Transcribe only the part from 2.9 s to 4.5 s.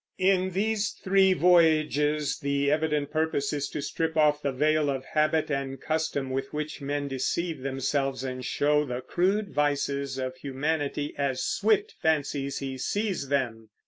purpose is to strip off